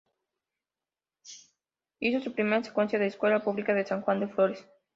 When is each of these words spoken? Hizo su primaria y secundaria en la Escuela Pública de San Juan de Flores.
Hizo 1.99 2.21
su 2.21 2.33
primaria 2.33 2.61
y 2.61 2.63
secundaria 2.63 2.95
en 2.97 3.01
la 3.01 3.07
Escuela 3.09 3.43
Pública 3.43 3.75
de 3.75 3.85
San 3.85 4.01
Juan 4.01 4.19
de 4.21 4.29
Flores. 4.29 4.67